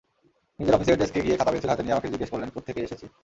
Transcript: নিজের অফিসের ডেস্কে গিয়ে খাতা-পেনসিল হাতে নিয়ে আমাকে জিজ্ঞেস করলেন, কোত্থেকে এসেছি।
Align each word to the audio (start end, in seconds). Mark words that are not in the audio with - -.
নিজের 0.59 0.75
অফিসের 0.77 0.99
ডেস্কে 1.01 1.23
গিয়ে 1.25 1.39
খাতা-পেনসিল 1.39 1.71
হাতে 1.71 1.83
নিয়ে 1.83 1.95
আমাকে 1.95 2.11
জিজ্ঞেস 2.13 2.29
করলেন, 2.33 2.49
কোত্থেকে 2.53 2.79
এসেছি। 2.87 3.05